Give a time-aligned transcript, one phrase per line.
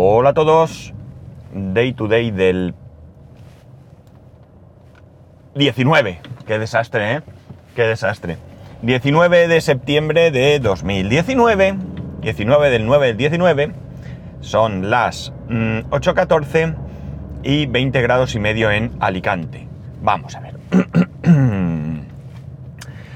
[0.00, 0.94] Hola a todos.
[1.52, 2.72] Day to day del
[5.56, 6.20] 19.
[6.46, 7.20] Qué desastre, ¿eh?
[7.74, 8.36] Qué desastre.
[8.82, 11.78] 19 de septiembre de 2019.
[12.20, 13.72] 19 del 9 del 19.
[14.40, 16.76] Son las mm, 8.14
[17.42, 19.66] y 20 grados y medio en Alicante.
[20.00, 20.54] Vamos a ver.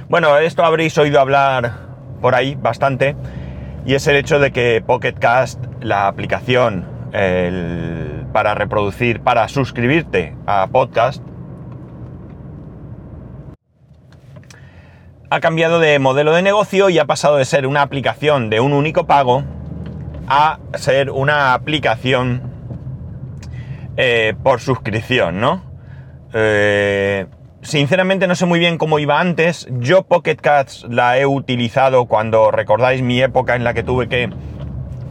[0.08, 1.74] bueno, esto habréis oído hablar
[2.20, 3.14] por ahí bastante.
[3.86, 10.34] Y es el hecho de que Pocket Cast, la aplicación el- para reproducir, para suscribirte
[10.46, 11.23] a podcast,
[15.30, 18.73] ha cambiado de modelo de negocio y ha pasado de ser una aplicación de un
[18.73, 19.45] único pago
[20.28, 22.42] a ser una aplicación
[23.96, 25.62] eh, por suscripción, ¿no?
[26.34, 27.26] Eh,
[27.62, 29.68] sinceramente no sé muy bien cómo iba antes.
[29.70, 34.30] Yo Pocket Cats la he utilizado cuando recordáis mi época en la que tuve que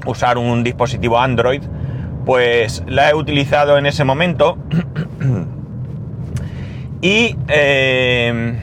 [0.06, 1.62] usar un dispositivo Android.
[2.26, 4.58] Pues la he utilizado en ese momento.
[7.02, 7.36] y...
[7.48, 8.60] eh,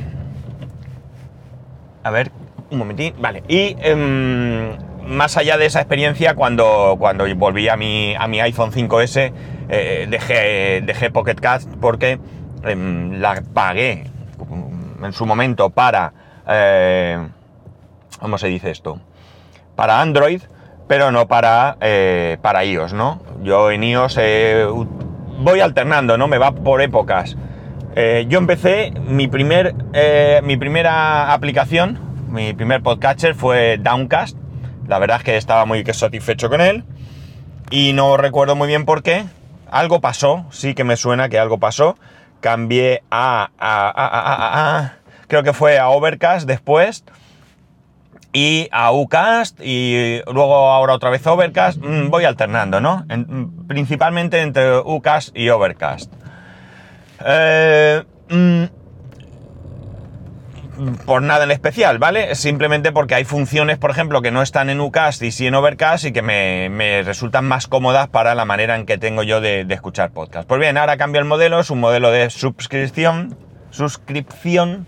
[2.05, 2.31] a ver,
[2.71, 3.15] un momentín.
[3.21, 3.43] Vale.
[3.49, 8.71] Y em, más allá de esa experiencia, cuando, cuando volví a mi, a mi iPhone
[8.71, 9.33] 5S,
[9.69, 12.19] eh, dejé, dejé Pocket Cast porque
[12.63, 14.05] em, la pagué
[15.03, 16.13] en su momento para...
[16.47, 17.29] eh,
[18.21, 19.01] ¿Cómo se dice esto?
[19.77, 20.43] Para Android,
[20.89, 23.23] pero no para, eh, para iOS, ¿no?
[23.43, 24.67] Yo en iOS eh,
[25.39, 26.27] voy alternando, ¿no?
[26.27, 27.37] Me va por épocas.
[27.95, 29.75] Eh, yo empecé, mi, primer,
[30.43, 34.37] mi primera aplicación, mi primer podcatcher fue Downcast.
[34.87, 36.85] La verdad es que estaba muy satisfecho con él.
[37.71, 39.25] Y no recuerdo muy bien por qué.
[39.71, 41.97] Algo pasó, sí que me suena que algo pasó.
[42.41, 44.93] Cambié a-
[45.27, 47.05] creo que fue a Overcast después.
[48.41, 51.83] Y a Ucast y luego ahora otra vez Overcast.
[51.83, 53.05] Mm, voy alternando, ¿no?
[53.09, 56.13] En- principalmente entre Ucast y Overcast.
[57.27, 58.65] Eh, mm,
[61.05, 62.37] por nada en especial, ¿vale?
[62.37, 66.05] Simplemente porque hay funciones, por ejemplo, que no están en Ucast y sí en Overcast
[66.05, 70.13] y que me, resultan más cómodas para la manera en que tengo yo de, escuchar
[70.13, 70.47] podcast.
[70.49, 73.37] Pues bien, ahora cambio el modelo, es un modelo de suscripción,
[73.71, 74.87] suscripción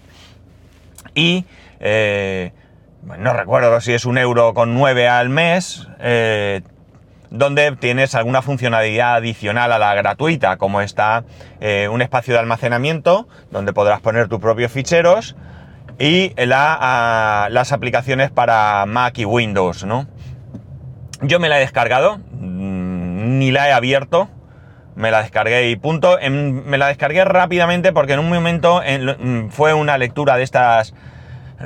[1.17, 1.47] y
[1.81, 2.53] eh,
[3.19, 6.63] no recuerdo si es un euro con nueve al mes, eh,
[7.31, 11.25] donde tienes alguna funcionalidad adicional a la gratuita, como está
[11.61, 15.37] eh, un espacio de almacenamiento, donde podrás poner tus propios ficheros,
[15.99, 20.07] y la, las aplicaciones para Mac y Windows, ¿no?
[21.23, 24.29] Yo me la he descargado, mm, ni la he abierto,
[24.97, 26.19] me la descargué y punto.
[26.19, 30.95] En- me la descargué rápidamente porque en un momento mm, fue una lectura de estas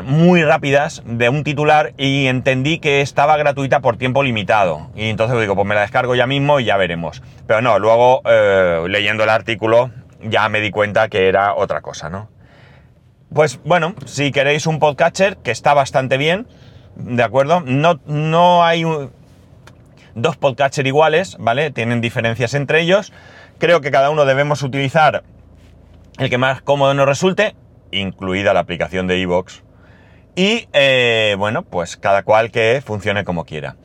[0.03, 4.91] muy rápidas de un titular y entendí que estaba gratuita por tiempo limitado.
[4.95, 7.23] Y entonces digo, pues me la descargo ya mismo y ya veremos.
[7.47, 9.91] Pero no, luego eh, leyendo el artículo
[10.23, 12.29] ya me di cuenta que era otra cosa, ¿no?
[13.33, 16.47] Pues bueno, si queréis un podcatcher, que está bastante bien,
[16.97, 17.61] ¿de acuerdo?
[17.61, 18.85] No, no hay
[20.15, 21.71] dos podcatcher iguales, ¿vale?
[21.71, 23.13] Tienen diferencias entre ellos.
[23.59, 25.25] Creo que cada uno debemos utilizar
[26.19, 27.55] el que más cómodo nos resulte,
[27.91, 29.63] incluida la aplicación de iVoox.
[30.37, 33.77] Y eh, bueno, pues cada cual que funcione como quiera.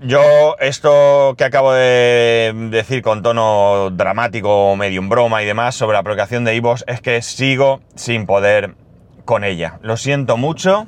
[0.00, 5.94] Yo esto que acabo de decir con tono dramático, medio en broma y demás sobre
[5.94, 8.74] la aplicación de iVoox es que sigo sin poder
[9.24, 9.78] con ella.
[9.82, 10.86] Lo siento mucho.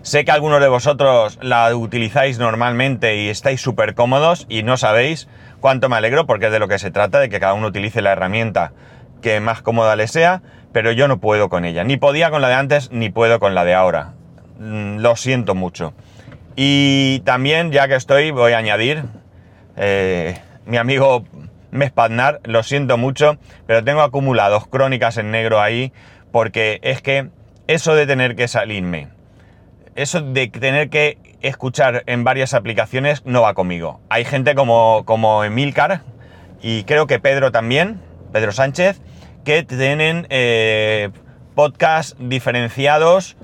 [0.00, 5.28] Sé que algunos de vosotros la utilizáis normalmente y estáis súper cómodos y no sabéis
[5.60, 8.02] cuánto me alegro porque es de lo que se trata, de que cada uno utilice
[8.02, 8.72] la herramienta
[9.20, 11.84] que más cómoda le sea, pero yo no puedo con ella.
[11.84, 14.12] Ni podía con la de antes, ni puedo con la de ahora.
[14.58, 15.94] Mm, Lo siento mucho.
[16.56, 19.04] Y también, ya que estoy, voy a añadir,
[19.76, 21.24] eh, mi amigo
[21.70, 25.92] Mespaznar, lo siento mucho, pero tengo acumulados crónicas en negro ahí,
[26.30, 27.30] porque es que
[27.66, 29.08] eso de tener que salirme,
[29.94, 34.00] eso de tener que escuchar en varias aplicaciones no va conmigo.
[34.10, 36.02] Hay gente como, como Emilcar
[36.60, 38.00] y creo que Pedro también,
[38.32, 39.00] Pedro Sánchez,
[39.44, 41.10] que tienen eh,
[41.54, 43.36] podcasts diferenciados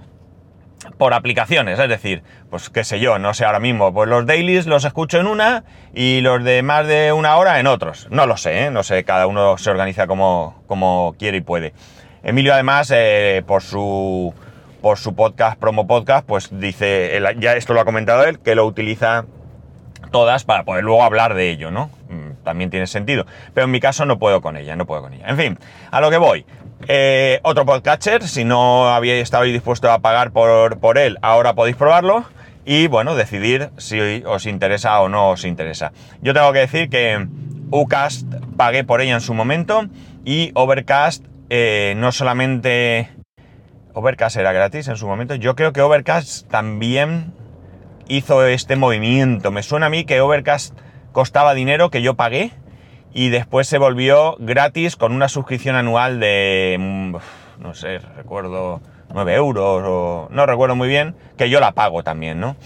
[0.97, 4.67] por aplicaciones, es decir, pues qué sé yo, no sé ahora mismo, pues los dailies
[4.67, 8.09] los escucho en una y los de más de una hora en otros.
[8.11, 8.71] No lo sé, ¿eh?
[8.71, 11.73] no sé, cada uno se organiza como, como quiere y puede.
[12.23, 14.35] Emilio además, eh, por su
[14.81, 18.65] por su podcast, promo podcast, pues dice, ya esto lo ha comentado él, que lo
[18.65, 19.25] utiliza
[20.11, 21.91] todas para poder luego hablar de ello, ¿no?
[22.09, 23.27] Mm, También tiene sentido.
[23.55, 25.27] Pero en mi caso no puedo con ella, no puedo con ella.
[25.29, 25.59] En fin,
[25.91, 26.47] a lo que voy.
[26.87, 31.77] Eh, otro podcatcher, si no habíais estado dispuesto a pagar por, por él, ahora podéis
[31.77, 32.25] probarlo.
[32.65, 35.93] y bueno, decidir si os interesa o no os interesa.
[36.21, 37.27] Yo tengo que decir que
[37.71, 38.27] Ucast
[38.57, 39.87] pagué por ella en su momento
[40.25, 43.09] y Overcast eh, no solamente...
[43.95, 45.35] Overcast era gratis en su momento.
[45.35, 47.33] Yo creo que Overcast también
[48.09, 49.51] hizo este movimiento.
[49.51, 50.75] Me suena a mí que Overcast
[51.13, 52.53] costaba dinero que yo pagué
[53.13, 57.17] y después se volvió gratis con una suscripción anual de, mm,
[57.61, 58.81] no sé, recuerdo
[59.13, 62.57] 9 euros o no recuerdo muy bien, que yo la pago también, ¿no?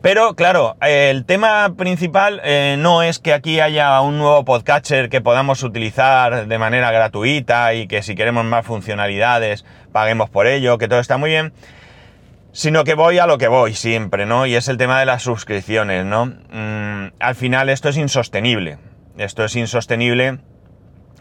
[0.00, 5.20] Pero claro, el tema principal eh, no es que aquí haya un nuevo podcatcher que
[5.20, 10.88] podamos utilizar de manera gratuita y que si queremos más funcionalidades paguemos por ello, que
[10.88, 11.52] todo está muy bien,
[12.52, 14.46] sino que voy a lo que voy siempre, ¿no?
[14.46, 16.26] Y es el tema de las suscripciones, ¿no?
[16.26, 18.78] Mm, al final esto es insostenible.
[19.18, 20.38] Esto es insostenible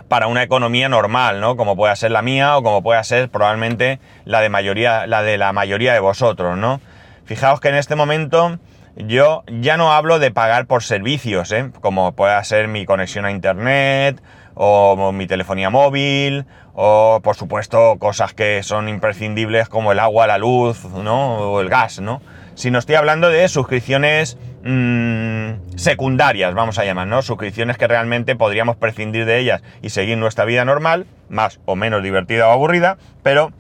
[0.07, 1.56] para una economía normal, ¿no?
[1.56, 5.38] Como pueda ser la mía o como pueda ser probablemente la de mayoría, la de
[5.38, 6.81] la mayoría de vosotros, ¿no?
[7.25, 8.60] Fijaos que en este momento
[8.98, 11.72] yo ya no hablo de pagar por servicios, ¿eh?
[11.80, 14.22] como pueda ser mi conexión a internet,
[14.63, 20.38] o mi telefonía móvil, o por supuesto cosas que son imprescindibles como el agua, la
[20.38, 21.54] luz, ¿no?
[21.54, 22.22] O el gas, ¿no?
[22.54, 27.24] Sino estoy hablando de suscripciones mmm, secundarias, vamos a llamar, ¿no?
[27.24, 32.04] Suscripciones que realmente podríamos prescindir de ellas y seguir nuestra vida normal, más o menos
[32.04, 33.52] divertida o aburrida, pero...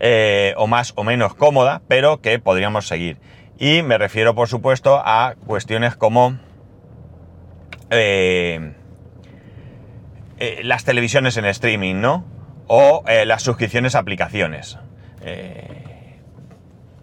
[0.00, 3.16] Eh, o más o menos cómoda, pero que podríamos seguir.
[3.60, 6.36] Y me refiero, por supuesto, a cuestiones como
[7.90, 8.74] eh,
[10.38, 12.24] eh, las televisiones en streaming, ¿no?
[12.66, 14.78] O eh, las suscripciones a aplicaciones.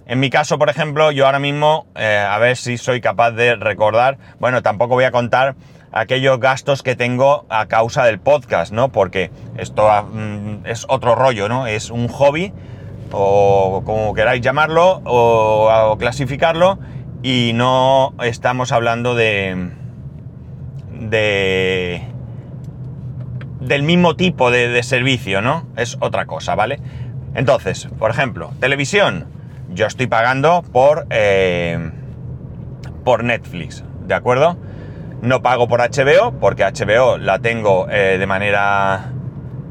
[0.05, 4.17] en mi caso, por ejemplo, yo ahora mismo, a ver si soy capaz de recordar,
[4.39, 5.55] bueno, tampoco voy a contar
[5.91, 8.89] aquellos gastos que tengo a causa del podcast, ¿no?
[8.89, 11.67] Porque esto mm, es otro rollo, ¿no?
[11.67, 12.53] Es un hobby
[13.11, 16.79] o como queráis llamarlo, o, clasificarlo,
[17.21, 19.71] y no estamos hablando de,
[20.91, 22.01] de
[23.61, 25.67] del mismo tipo de, servicio, ¿no?
[25.77, 26.79] Es otra cosa, ¿vale?
[27.35, 29.27] Entonces, por ejemplo, televisión.
[29.73, 31.91] Yo estoy pagando por, eh,
[33.05, 34.57] por Netflix, ¿de acuerdo?
[35.21, 39.13] No pago por HBO, porque HBO la tengo eh, de manera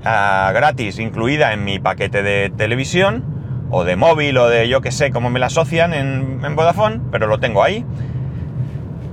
[0.02, 3.22] gratis incluida en mi paquete de televisión
[3.70, 7.00] o de móvil o de yo que sé cómo me la asocian en, en, Vodafone,
[7.10, 7.84] pero lo tengo ahí.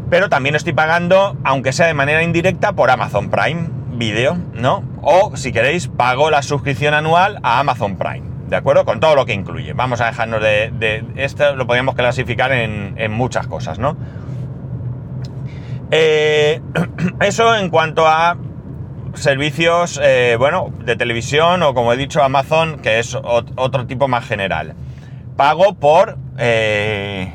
[0.10, 4.84] Pero también estoy pagando, aunque sea de manera indirecta, por Amazon Prime Video, ¿no?
[5.02, 8.86] O si queréis, pago la suscripción anual a Amazon Prime, ¿de acuerdo?
[8.86, 9.74] Con todo lo que incluye.
[9.74, 11.04] Vamos a dejarnos de...
[11.16, 13.98] esto lo podríamos clasificar en, en muchas cosas, ¿no?
[15.92, 16.62] Eh,
[17.22, 18.38] eso en cuanto a
[19.14, 24.26] servicios, eh, bueno, de televisión o como he dicho Amazon, que es otro tipo más
[24.26, 24.76] general.
[25.36, 26.18] Pago por...
[26.38, 27.34] Eh,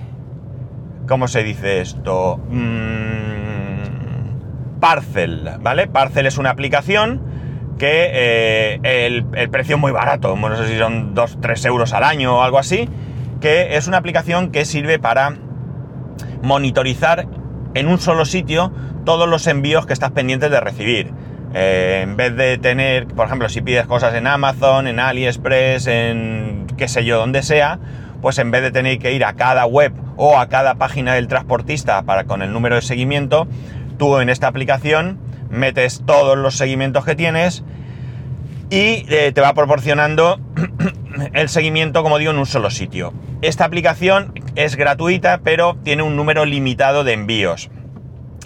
[1.09, 2.39] ¿Cómo se dice esto?
[2.49, 3.42] Mm,
[4.83, 5.87] Parcel, ¿vale?
[5.87, 7.23] Parcel es una aplicación
[7.79, 12.39] que eh, el, precio es muy barato, no sé si son 2-3 euros al año
[12.39, 12.89] o algo así,
[13.41, 15.37] que es una aplicación que sirve para
[16.43, 17.29] monitorizar
[17.75, 18.73] en un solo sitio
[19.05, 21.13] todos los envíos que estás pendientes de recibir.
[21.55, 26.67] Eh, en vez de tener, por ejemplo, si pides cosas en Amazon, en AliExpress, en
[26.77, 27.79] qué sé yo, donde sea,
[28.21, 31.29] pues en vez de tener que ir a cada web o a cada página del
[31.29, 33.47] transportista para con el número de seguimiento,
[33.93, 35.19] tú en esta aplicación
[35.51, 37.63] metes todos los seguimientos que tienes
[38.71, 40.41] y eh, te va proporcionando
[41.35, 43.13] el seguimiento, como digo, en un solo sitio.
[43.43, 47.71] Esta aplicación es gratuita, pero tiene un número limitado de envíos.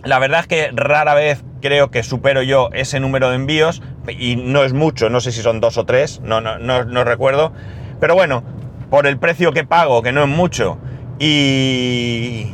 [0.02, 4.36] La verdad es que rara vez creo que supero yo ese número de envíos y
[4.36, 7.52] no es mucho, no sé si son dos o tres, no, no, no, recuerdo.
[8.00, 8.42] Pero bueno,
[8.90, 10.78] por el precio que pago, que no es mucho,
[11.18, 12.52] y,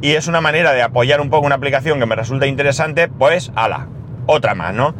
[0.00, 3.52] y es una manera de apoyar un poco una aplicación que me resulta interesante, pues
[3.54, 3.88] ala,
[4.26, 4.94] otra más, ¿no?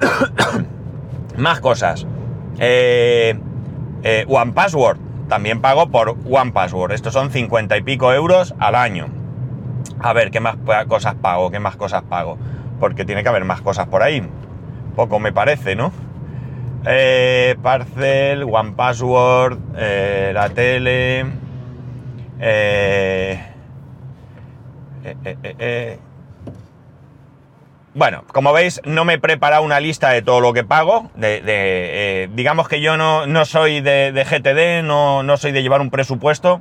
[1.36, 2.06] más cosas.
[2.58, 3.38] Eh,
[4.02, 4.26] eh,
[5.28, 6.92] también pago por One Password.
[6.92, 9.08] Estos son 50 y pico euros al año.
[10.00, 10.56] A ver, ¿qué más
[10.86, 11.50] cosas pago?
[11.50, 12.36] ¿Qué más cosas pago?
[12.78, 14.22] Porque tiene que haber más cosas por ahí.
[14.94, 15.92] Poco me parece, ¿no?
[16.86, 21.24] Eh, Parcel, One Password, eh, la tele.
[22.38, 23.53] Eh,
[25.04, 25.98] eh,
[27.94, 31.10] bueno, como veis, no me he preparado una lista de todo lo que pago.
[31.14, 35.90] Digamos que yo no, no soy de, de GTD, no, no soy de llevar un
[35.90, 36.60] presupuesto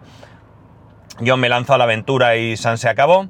[1.19, 3.27] yo me lanzo a la aventura y San se acabó.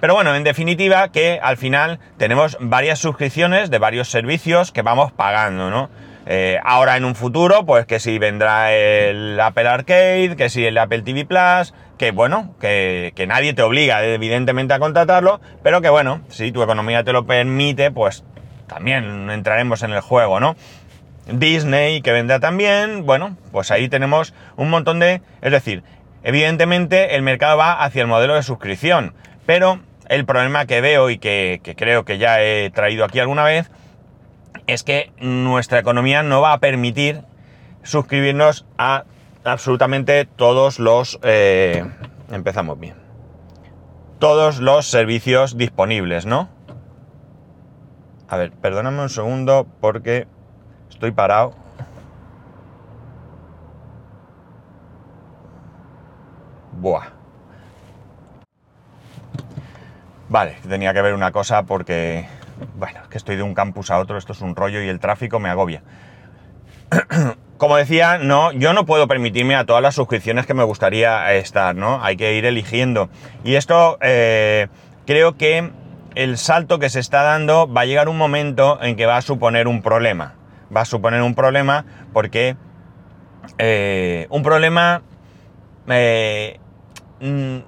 [0.00, 5.12] Pero bueno, en definitiva que al final tenemos varias suscripciones de varios servicios que vamos
[5.12, 5.88] pagando, ¿no?
[6.26, 10.78] Eh, ahora en un futuro, pues que si vendrá el Apple Arcade, que si el
[10.78, 16.22] Apple TV Plus, que bueno, que, nadie te obliga evidentemente a contratarlo, pero que bueno,
[16.28, 18.24] si tu economía te lo permite, pues
[18.66, 20.56] también entraremos en el juego, ¿no?
[21.26, 25.20] Disney que vendrá también, bueno, pues ahí tenemos un montón de...
[25.42, 25.82] Es decir,
[26.22, 29.14] evidentemente el mercado va hacia el modelo de suscripción,
[29.44, 33.70] pero el problema que veo y que creo que ya he traído aquí alguna vez
[34.66, 37.22] es que nuestra economía no va a permitir
[37.82, 39.04] suscribirnos a
[39.44, 41.18] absolutamente todos los...
[41.22, 41.84] Eh,
[42.30, 42.96] empezamos bien.
[44.18, 46.48] Todos los servicios disponibles, ¿no?
[48.28, 50.26] A ver, perdóname un segundo porque
[50.88, 51.54] estoy parado.
[56.72, 57.08] Buah.
[60.28, 62.26] Vale, tenía que ver una cosa porque
[62.76, 65.40] bueno, que estoy de un campus a otro, esto es un rollo y el tráfico
[65.40, 65.82] me agobia.
[67.56, 71.74] Como decía, no, yo no puedo permitirme a todas las suscripciones que me gustaría estar,
[71.76, 72.02] ¿no?
[72.02, 73.08] Hay que ir eligiendo.
[73.44, 74.68] Y esto eh,
[75.06, 75.70] creo que
[76.14, 79.22] el salto que se está dando va a llegar un momento en que va a
[79.22, 80.34] suponer un problema.
[80.74, 82.56] Va a suponer un problema porque
[83.58, 85.02] eh, un problema
[85.88, 86.58] eh,
[87.20, 87.58] mm,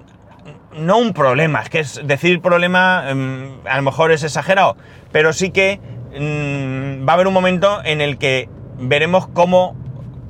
[0.73, 4.77] no un problema, es que es decir problema em, a lo mejor es exagerado,
[5.11, 5.79] pero sí que
[6.11, 9.75] mm, va a haber un momento en el que veremos cómo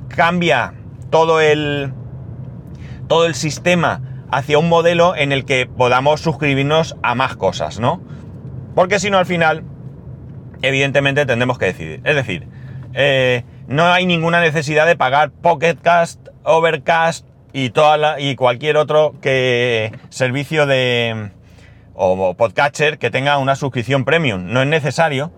[0.08, 0.74] cambia
[1.10, 1.92] todo el
[3.08, 8.02] todo el sistema hacia un modelo en el que podamos suscribirnos a más cosas, ¿no?
[8.74, 9.64] Porque si no al final
[10.62, 12.00] evidentemente tendremos que decidir.
[12.04, 12.46] Es decir,
[12.94, 17.26] eh, no hay ninguna necesidad de pagar Pocketcast, Overcast,
[17.64, 21.30] y, toda y cualquier otro que servicio de
[21.94, 24.52] o podcatcher que tenga una suscripción premium.
[24.52, 25.32] No es necesario,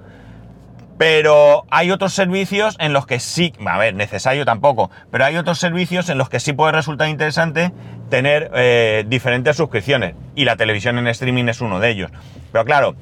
[0.99, 5.59] pero hay otros servicios en los que sí, a ver, necesario tampoco, pero hay otros
[5.59, 7.73] servicios en los que sí puede resultar interesante
[8.11, 12.11] tener eh, diferentes suscripciones y la televisión en streaming es uno de ellos.
[12.53, 12.97] Pero claro,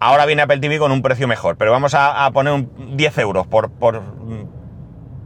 [0.00, 3.46] ahora viene Apple TV con un precio mejor, pero vamos a, poner un 10 euros
[3.46, 4.02] por, por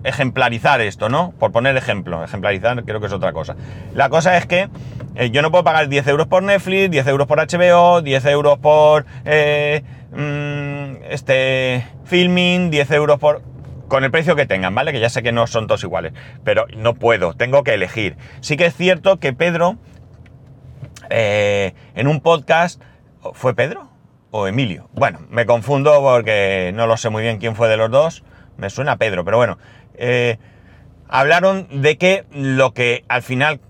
[0.04, 1.32] ejemplarizar esto, ¿no?
[1.38, 3.56] Por poner ejemplo, ejemplarizar creo que es otra cosa.
[3.94, 4.68] La cosa es que
[5.14, 8.58] eh, yo no puedo pagar 10 euros por Netflix, 10 euros por HBO, 10 euros
[8.58, 13.42] por eh, mm, este filming, 10 euros por...
[13.88, 14.92] con el precio que tengan, ¿vale?
[14.92, 16.12] Que ya sé que no son todos iguales,
[16.44, 18.16] pero no puedo, tengo que elegir.
[18.40, 19.76] Sí que es cierto que Pedro,
[21.10, 22.80] eh, en un podcast,
[23.32, 23.88] ¿fue Pedro?
[24.30, 24.88] ¿O Emilio?
[24.92, 28.24] Bueno, me confundo porque no lo sé muy bien quién fue de los dos.
[28.58, 29.58] Me suena a Pedro, pero bueno,
[29.98, 30.38] eh,
[31.08, 33.60] hablaron de que lo que al final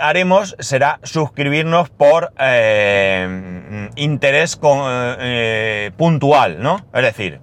[0.00, 6.86] haremos será suscribirnos por eh, interés eh, puntual, ¿no?
[6.94, 7.40] Es decir,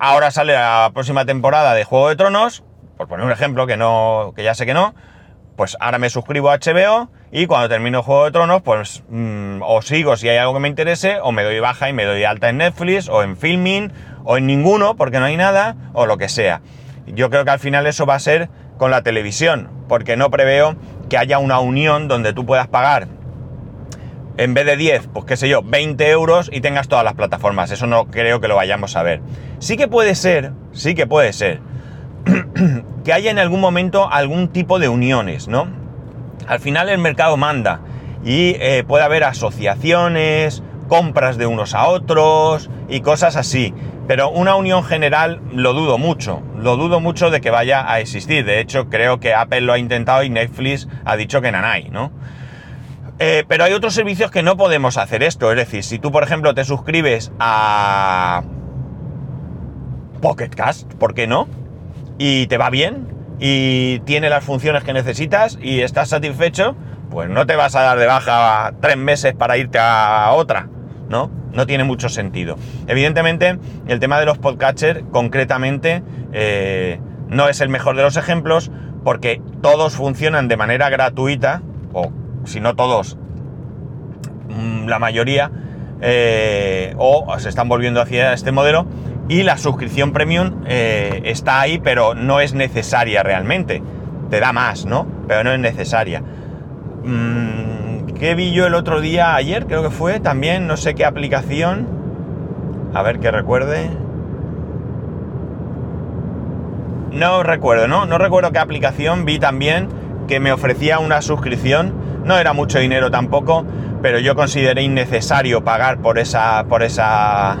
[0.00, 2.64] ahora sale la próxima temporada de Juego de Tronos,
[2.96, 4.94] por poner un ejemplo que no, que ya sé que no,
[5.58, 9.82] pues ahora me suscribo a HBO y cuando termino Juego de Tronos, pues mm, o
[9.82, 12.48] sigo si hay algo que me interese, o me doy baja y me doy alta
[12.48, 16.28] en Netflix, o en Filming, o en ninguno, porque no hay nada, o lo que
[16.28, 16.62] sea.
[17.14, 20.76] Yo creo que al final eso va a ser con la televisión, porque no preveo
[21.08, 23.08] que haya una unión donde tú puedas pagar
[24.38, 27.72] en vez de 10, pues qué sé yo, 20 euros y tengas todas las plataformas.
[27.72, 29.20] Eso no creo que lo vayamos a ver.
[29.58, 31.60] Sí que puede ser, sí que puede ser,
[33.04, 35.66] que haya en algún momento algún tipo de uniones, ¿no?
[36.46, 37.80] Al final el mercado manda
[38.24, 43.72] y eh, puede haber asociaciones, compras de unos a otros y cosas así.
[44.08, 48.44] Pero una unión general lo dudo mucho, lo dudo mucho de que vaya a existir.
[48.44, 52.10] De hecho, creo que Apple lo ha intentado y Netflix ha dicho que nanay, ¿no?
[53.18, 55.50] Eh, pero hay otros servicios que no podemos hacer esto.
[55.50, 58.42] Es decir, si tú, por ejemplo, te suscribes a
[60.22, 61.48] Pocket Cast, ¿por qué no?
[62.16, 63.08] Y te va bien
[63.40, 66.76] y tiene las funciones que necesitas y estás satisfecho,
[67.10, 70.68] pues no te vas a dar de baja tres meses para irte a otra,
[71.08, 71.30] ¿no?
[71.52, 72.56] no tiene mucho sentido.
[72.86, 78.70] Evidentemente, el tema de los podcatchers, concretamente, eh, no es el mejor de los ejemplos,
[79.04, 81.62] porque todos funcionan de manera gratuita,
[81.92, 82.12] o
[82.44, 83.16] si no todos,
[84.48, 85.50] mm, la mayoría,
[86.00, 88.86] eh, o se están volviendo hacia este modelo,
[89.28, 93.82] y la suscripción premium eh, está ahí, pero no es necesaria realmente.
[94.30, 95.06] Te da más, ¿no?
[95.26, 96.22] Pero no es necesaria.
[97.04, 97.77] Mm,
[98.18, 101.86] ¿Qué vi yo el otro día, ayer creo que fue, también, no sé qué aplicación.
[102.92, 103.90] A ver que recuerde.
[107.12, 108.06] No recuerdo, ¿no?
[108.06, 109.88] No recuerdo qué aplicación vi también
[110.26, 111.94] que me ofrecía una suscripción.
[112.24, 113.64] No era mucho dinero tampoco,
[114.02, 117.56] pero yo consideré innecesario pagar por esa, por esa,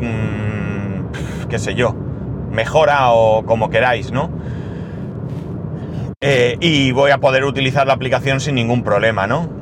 [0.00, 1.94] mmm, qué sé yo,
[2.50, 4.28] mejora o como queráis, ¿no?
[6.20, 9.59] Eh, y voy a poder utilizar la aplicación sin ningún problema, ¿no?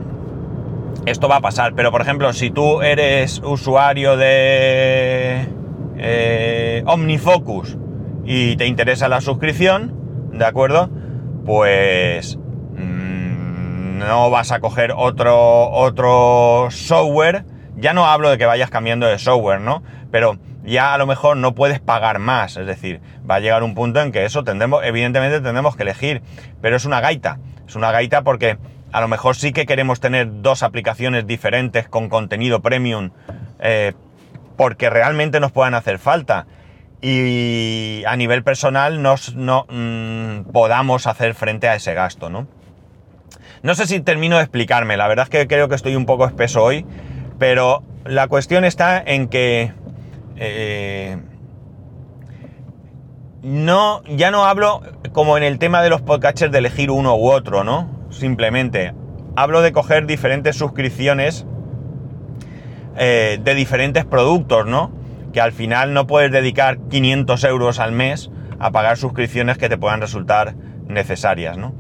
[1.09, 5.49] Esto va a pasar, pero por ejemplo, si tú eres usuario de
[5.97, 7.79] eh, OmniFocus
[8.27, 10.91] y te interesa la suscripción, ¿de acuerdo?
[11.47, 17.47] Pues mm, no vas a coger otro, otro software.
[17.77, 19.83] Ya no hablo de que vayas cambiando de software, ¿no?
[20.11, 22.59] Pero ya a lo mejor no puedes pagar más.
[22.59, 26.21] Es decir, va a llegar un punto en que eso tendremos, evidentemente tendremos que elegir.
[26.61, 27.39] Pero es una gaita.
[27.67, 28.59] Es una gaita porque
[28.93, 33.11] a lo mejor sí que queremos tener dos aplicaciones diferentes con contenido premium.
[33.61, 33.93] Eh,
[34.59, 36.47] porque realmente nos puedan hacer falta.
[37.01, 42.49] Y a nivel personal nos, no mm, podamos hacer frente a ese gasto, ¿no?
[43.63, 46.27] No sé si termino de explicarme, la verdad es que creo que estoy un poco
[46.27, 46.85] espeso hoy,
[47.39, 49.73] pero la cuestión está en que
[50.37, 51.19] eh,
[53.43, 57.31] no, ya no hablo como en el tema de los podcasters de elegir uno u
[57.31, 57.98] otro, ¿no?
[58.11, 58.95] Simplemente
[59.37, 61.47] hablo de coger diferentes suscripciones
[62.97, 64.93] eh, de diferentes productos, ¿no?
[65.33, 69.79] Que al final no puedes dedicar 500 euros al mes a pagar suscripciones que te
[69.79, 70.55] puedan resultar
[70.89, 71.75] necesarias, ¿no?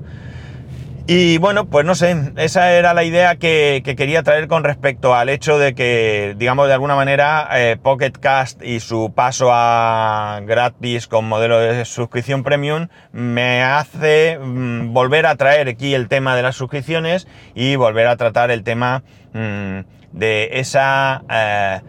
[1.10, 5.30] Y bueno, pues no sé, esa era la idea que, quería traer con respecto al
[5.30, 11.06] hecho de que, digamos, de alguna manera, eh, Pocket Cast y su paso a gratis
[11.06, 16.42] con modelo de suscripción premium me hace mm, volver a traer aquí el tema de
[16.42, 19.78] las suscripciones y volver a tratar el tema mm,
[20.12, 21.80] de esa eh,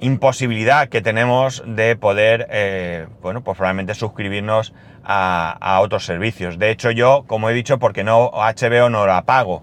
[0.00, 4.72] imposibilidad que tenemos de poder, eh, bueno, pues probablemente suscribirnos
[5.04, 6.58] a, otros servicios.
[6.58, 9.62] De hecho, yo, como he dicho, porque no HBO no la pago,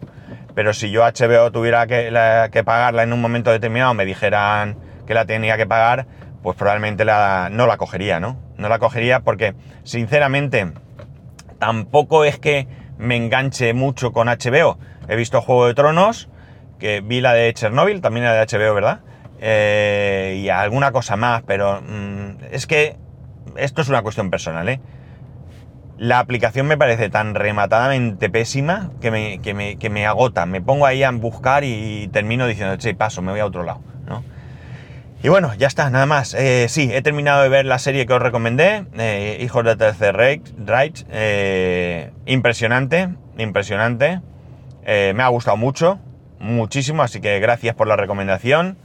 [0.53, 5.25] pero si yo HBO tuviera que, pagarla en un momento determinado, me dijeran que la
[5.25, 6.05] tenía que pagar,
[6.43, 8.37] pues probablemente la, no la cogería, ¿no?
[8.57, 10.71] No la cogería porque, sinceramente,
[11.59, 12.67] tampoco es que
[12.97, 14.77] me enganche mucho con HBO.
[15.07, 16.29] He visto Juego de Tronos,
[16.79, 18.99] que vi la de Chernobyl, también la de HBO, ¿verdad?
[19.39, 22.97] Eh, y alguna cosa más, pero mm, es que
[23.55, 24.79] esto es una cuestión personal, ¿eh?
[25.97, 30.45] La aplicación me parece tan rematadamente pésima que me, que me, agota.
[30.45, 33.81] Me pongo ahí a buscar y termino diciendo, che, paso, me voy a otro lado.
[35.23, 36.35] Y bueno, ya está, nada más.
[36.35, 40.15] Eh, sí, he terminado de ver la serie que os recomendé, eh, Hijos de Tercer
[40.15, 41.05] Reich.
[41.09, 44.21] Eh, impresionante, impresionante.
[44.85, 45.99] me ha gustado mucho,
[46.39, 48.77] muchísimo, así que gracias por la recomendación.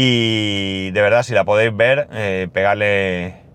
[0.00, 2.06] Y de verdad, si la podéis ver,
[2.52, 3.48] pegarle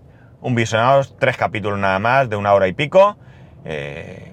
[0.44, 3.16] un visionado, tres capítulos nada más, de una hora y pico.
[3.64, 4.30] Eh,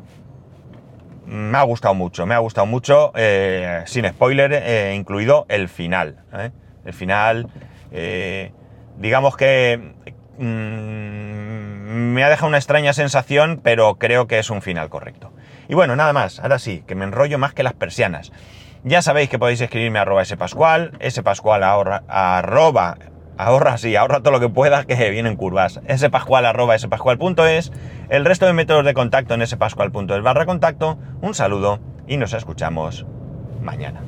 [1.26, 6.17] me ha gustado mucho, me ha gustado mucho, eh, sin spoiler, eh, incluido el final.
[6.84, 7.47] El final,
[8.97, 9.93] digamos que
[10.38, 10.43] mm,
[12.13, 15.32] me ha dejado una extraña sensación, pero creo que es un final correcto.
[15.69, 18.34] Y bueno, nada más, ahora sí, que me enrollo más que las persianas.
[18.84, 22.98] Ya sabéis que podéis escribirme a arroba spascual, spascual arroba
[23.38, 25.80] ahorra, sí, ahorra todo lo que puedas que vienen curvas.
[25.98, 27.72] spascual arroba spascual.es,
[28.10, 30.98] el resto de métodos de contacto en spascual.es barra contacto.
[31.22, 33.06] Un saludo y nos escuchamos
[33.62, 34.02] mañana.